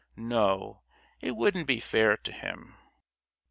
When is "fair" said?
1.79-2.17